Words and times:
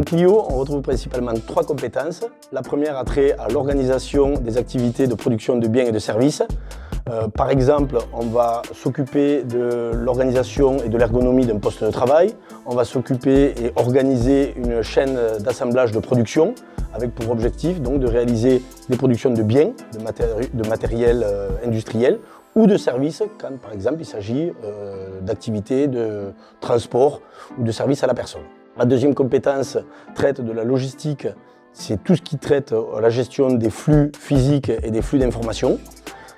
Clio, 0.00 0.42
on 0.48 0.56
retrouve 0.56 0.80
principalement 0.80 1.34
trois 1.46 1.64
compétences. 1.64 2.22
La 2.50 2.62
première 2.62 2.96
a 2.96 3.04
trait 3.04 3.36
à 3.38 3.48
l'organisation 3.48 4.34
des 4.34 4.56
activités 4.56 5.06
de 5.06 5.14
production 5.14 5.58
de 5.58 5.68
biens 5.68 5.84
et 5.84 5.92
de 5.92 5.98
services. 5.98 6.42
Euh, 7.10 7.28
par 7.28 7.50
exemple, 7.50 7.98
on 8.14 8.26
va 8.26 8.62
s'occuper 8.72 9.42
de 9.42 9.90
l'organisation 9.92 10.78
et 10.82 10.88
de 10.88 10.96
l'ergonomie 10.96 11.44
d'un 11.44 11.58
poste 11.58 11.84
de 11.84 11.90
travail. 11.90 12.34
On 12.64 12.74
va 12.74 12.84
s'occuper 12.84 13.54
et 13.62 13.72
organiser 13.76 14.54
une 14.56 14.82
chaîne 14.82 15.18
d'assemblage 15.40 15.92
de 15.92 15.98
production 15.98 16.54
avec 16.94 17.14
pour 17.14 17.30
objectif 17.30 17.80
donc, 17.80 18.00
de 18.00 18.06
réaliser 18.06 18.62
des 18.88 18.96
productions 18.96 19.30
de 19.30 19.42
biens, 19.42 19.72
de, 19.92 20.68
matériel 20.68 21.22
euh, 21.24 21.50
industriel 21.64 22.18
ou 22.54 22.66
de 22.66 22.76
services 22.76 23.22
quand 23.38 23.58
par 23.58 23.72
exemple 23.72 23.96
il 24.00 24.06
s'agit 24.06 24.52
euh, 24.64 25.20
d'activités 25.20 25.86
de 25.86 26.32
transport 26.60 27.20
ou 27.58 27.62
de 27.62 27.72
services 27.72 28.04
à 28.04 28.06
la 28.06 28.14
personne. 28.14 28.42
La 28.78 28.86
deuxième 28.86 29.14
compétence 29.14 29.76
traite 30.14 30.40
de 30.40 30.50
la 30.50 30.64
logistique, 30.64 31.28
c'est 31.74 32.02
tout 32.02 32.16
ce 32.16 32.22
qui 32.22 32.38
traite 32.38 32.74
la 33.00 33.10
gestion 33.10 33.52
des 33.52 33.68
flux 33.68 34.10
physiques 34.18 34.70
et 34.70 34.90
des 34.90 35.02
flux 35.02 35.18
d'informations. 35.18 35.78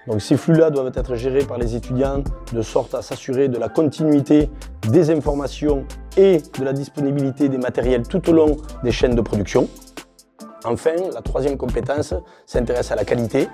Donc 0.09 0.20
ces 0.20 0.37
flux-là 0.37 0.70
doivent 0.70 0.91
être 0.97 1.15
gérés 1.15 1.45
par 1.45 1.59
les 1.59 1.77
étudiants 1.77 2.24
de 2.52 2.62
sorte 2.62 2.93
à 2.95 3.02
s'assurer 3.02 3.48
de 3.48 3.57
la 3.57 3.69
continuité 3.69 4.51
des 4.91 5.10
informations 5.10 5.87
et 6.16 6.43
de 6.59 6.65
la 6.65 6.73
disponibilité 6.73 7.48
des 7.48 7.59
matériels 7.59 8.02
tout 8.02 8.29
au 8.29 8.33
long 8.33 8.57
des 8.82 8.91
chaînes 8.91 9.15
de 9.15 9.23
production. 9.23 9.69
Enfin, 10.65 10.95
la 11.12 11.23
troisième 11.23 11.57
compétence 11.57 12.15
s'intéresse 12.46 12.91
à 12.91 12.96
la 12.96 13.05
qualité. 13.05 13.48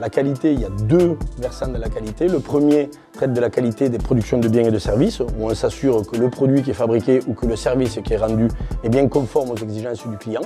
La 0.00 0.08
qualité, 0.08 0.52
il 0.52 0.60
y 0.60 0.64
a 0.64 0.70
deux 0.70 1.16
versants 1.38 1.68
de 1.68 1.78
la 1.78 1.88
qualité. 1.88 2.28
Le 2.28 2.40
premier 2.40 2.90
traite 3.12 3.32
de 3.32 3.40
la 3.40 3.50
qualité 3.50 3.88
des 3.88 3.98
productions 3.98 4.38
de 4.38 4.48
biens 4.48 4.64
et 4.64 4.70
de 4.70 4.78
services, 4.78 5.20
où 5.20 5.26
on 5.40 5.54
s'assure 5.54 6.06
que 6.06 6.16
le 6.16 6.30
produit 6.30 6.62
qui 6.62 6.70
est 6.70 6.74
fabriqué 6.74 7.20
ou 7.26 7.34
que 7.34 7.46
le 7.46 7.56
service 7.56 7.98
qui 8.04 8.12
est 8.12 8.16
rendu 8.16 8.48
est 8.82 8.88
bien 8.88 9.08
conforme 9.08 9.50
aux 9.50 9.56
exigences 9.56 10.06
du 10.06 10.16
client. 10.16 10.42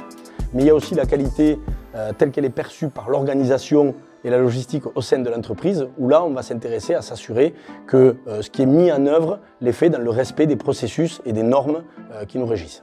Mais 0.53 0.63
il 0.63 0.67
y 0.67 0.71
a 0.71 0.75
aussi 0.75 0.95
la 0.95 1.07
qualité 1.07 1.59
euh, 1.95 2.13
telle 2.17 2.31
qu'elle 2.31 2.45
est 2.45 2.51
perçue 2.51 2.89
par 2.89 3.09
l'organisation 3.09 3.95
et 4.25 4.31
la 4.31 4.39
logistique 4.39 4.85
au 4.95 5.01
sein 5.01 5.19
de 5.21 5.31
l'entreprise, 5.31 5.87
où 5.99 6.09
là, 6.09 6.25
on 6.25 6.31
va 6.31 6.43
s'intéresser 6.43 6.95
à 6.95 7.03
s'assurer 7.03 7.55
que 7.87 8.17
euh, 8.27 8.43
ce 8.43 8.51
qui 8.51 8.63
est 8.63 8.67
mis 8.67 8.91
en 8.91 9.07
œuvre 9.07 9.39
l'est 9.61 9.73
fait 9.73 9.91
dans 9.91 10.01
le 10.01 10.11
respect 10.11 10.47
des 10.47 10.57
processus 10.57 11.21
et 11.25 11.33
des 11.33 11.45
normes 11.45 11.83
euh, 12.13 12.25
qui 12.25 12.39
nous 12.39 12.47
régissent. 12.47 12.83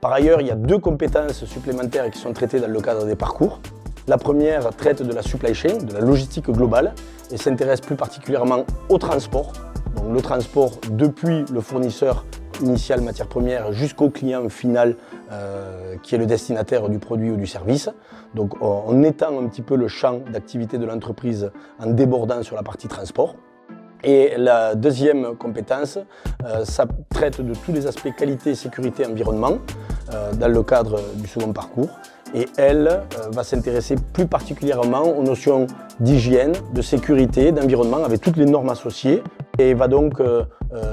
Par 0.00 0.12
ailleurs, 0.12 0.40
il 0.40 0.48
y 0.48 0.50
a 0.50 0.56
deux 0.56 0.78
compétences 0.78 1.44
supplémentaires 1.44 2.10
qui 2.10 2.18
sont 2.18 2.32
traitées 2.32 2.60
dans 2.60 2.68
le 2.68 2.80
cadre 2.80 3.06
des 3.06 3.16
parcours. 3.16 3.60
La 4.06 4.18
première 4.18 4.68
traite 4.76 5.02
de 5.02 5.12
la 5.12 5.22
supply 5.22 5.54
chain, 5.54 5.78
de 5.78 5.94
la 5.94 6.00
logistique 6.00 6.50
globale, 6.50 6.94
et 7.30 7.38
s'intéresse 7.38 7.80
plus 7.80 7.96
particulièrement 7.96 8.64
au 8.90 8.98
transport. 8.98 9.52
Le 10.12 10.20
transport 10.20 10.72
depuis 10.90 11.46
le 11.50 11.60
fournisseur 11.62 12.26
initial 12.60 13.00
matière 13.00 13.26
première 13.26 13.72
jusqu'au 13.72 14.10
client 14.10 14.48
final 14.50 14.96
euh, 15.32 15.96
qui 16.02 16.14
est 16.14 16.18
le 16.18 16.26
destinataire 16.26 16.88
du 16.90 16.98
produit 16.98 17.30
ou 17.30 17.36
du 17.36 17.46
service. 17.46 17.88
Donc 18.34 18.60
on 18.60 19.02
étend 19.02 19.40
un 19.40 19.48
petit 19.48 19.62
peu 19.62 19.74
le 19.74 19.88
champ 19.88 20.20
d'activité 20.30 20.76
de 20.76 20.84
l'entreprise 20.84 21.50
en 21.78 21.86
débordant 21.86 22.42
sur 22.42 22.56
la 22.56 22.62
partie 22.62 22.88
transport. 22.88 23.36
Et 24.02 24.34
la 24.36 24.74
deuxième 24.74 25.34
compétence, 25.34 25.98
euh, 26.44 26.66
ça 26.66 26.84
traite 27.08 27.40
de 27.40 27.54
tous 27.54 27.72
les 27.72 27.86
aspects 27.86 28.14
qualité, 28.14 28.54
sécurité, 28.54 29.06
environnement 29.06 29.56
euh, 30.12 30.34
dans 30.34 30.48
le 30.48 30.62
cadre 30.62 31.00
du 31.14 31.26
second 31.26 31.54
parcours. 31.54 31.88
Et 32.34 32.46
elle 32.56 33.02
va 33.30 33.44
s'intéresser 33.44 33.96
plus 34.12 34.26
particulièrement 34.26 35.02
aux 35.02 35.22
notions 35.22 35.66
d'hygiène, 36.00 36.52
de 36.72 36.82
sécurité, 36.82 37.52
d'environnement 37.52 38.02
avec 38.04 38.20
toutes 38.20 38.36
les 38.36 38.46
normes 38.46 38.70
associées 38.70 39.22
et 39.58 39.74
va 39.74 39.88
donc 39.88 40.20
euh, 40.20 40.44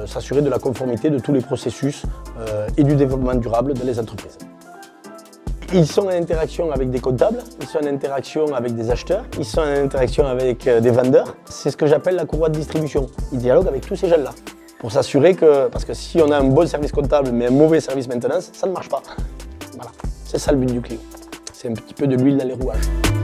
s'assurer 0.06 0.41
de 0.41 0.50
la 0.50 0.59
conformité 0.59 1.09
de 1.09 1.18
tous 1.18 1.34
les 1.34 1.41
processus 1.41 2.03
euh, 2.40 2.68
et 2.78 2.84
du 2.84 2.96
développement 2.96 3.34
durable 3.34 3.74
dans 3.74 3.85
les 3.85 4.00
entreprises. 4.00 4.38
Ils 5.74 5.88
sont 5.88 6.03
en 6.03 6.09
interaction 6.09 6.69
avec 6.72 6.91
des 6.91 7.00
comptables, 7.00 7.40
ils 7.62 7.68
sont 7.68 7.80
en 7.80 7.88
interaction 7.88 8.53
avec 8.53 8.75
des 8.75 8.91
acheteurs, 8.91 9.24
ils 9.40 9.46
sont 9.46 9.62
en 9.62 9.84
interaction 9.84 10.28
avec 10.28 10.68
euh, 10.68 10.81
des 10.81 10.91
vendeurs. 10.91 11.35
C'est 11.46 11.72
ce 11.72 11.78
que 11.78 11.88
j'appelle 11.88 12.16
la 12.16 12.25
courroie 12.25 12.50
de 12.50 12.56
distribution. 12.56 13.07
Ils 13.31 13.40
dialoguent 13.40 13.69
avec 13.69 13.88
tous 13.88 13.96
ces 13.96 14.09
gens-là 14.09 14.31
pour 14.80 14.91
s'assurer 14.91 15.34
que, 15.34 15.68
parce 15.69 15.85
que 15.85 15.94
si 15.94 16.22
on 16.22 16.30
a 16.31 16.38
un 16.38 16.44
bon 16.44 16.68
service 16.68 16.91
comptable 16.91 17.31
mais 17.31 17.47
un 17.47 17.51
mauvais 17.51 17.80
service 17.80 18.07
maintenance, 18.07 18.51
ça 18.53 18.68
ne 18.68 18.74
marche 18.74 18.90
pas. 18.90 19.01
Voilà, 19.75 19.91
c'est 20.25 20.40
ça 20.40 20.51
le 20.51 20.57
but 20.57 20.72
du 20.72 20.81
client. 20.81 21.00
C'est 21.61 21.69
un 21.69 21.73
petit 21.73 21.94
peu 21.94 22.07
de 22.07 22.16
l'huile 22.16 22.38
dans 22.38 22.47
les 22.47 22.55
rouages. 22.55 23.20